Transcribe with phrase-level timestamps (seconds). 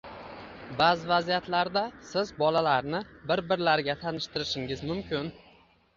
[0.79, 3.03] Ba’zi vaziyatlarda siz bolalarni
[3.33, 5.31] bir-birlariga tanishtirishingiz mumkin